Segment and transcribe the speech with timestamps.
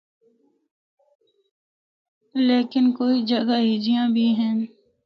[2.47, 4.57] لیکن کوئی جگہاں ہِجیاں بھی ہن۔